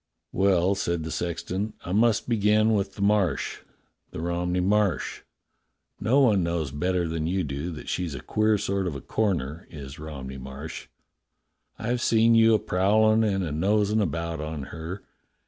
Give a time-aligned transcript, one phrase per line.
[0.01, 3.59] ^^" "Well," said the sexton, "I must begin with the Marsh—
[4.09, 5.21] the Romney Marsh.
[5.99, 9.67] No one knows better than you do that she's a queer sort of a corner,
[9.69, 10.87] is Rom ney Marsh.
[11.77, 15.03] I've seen you a prowlin' and a nosin' about on her.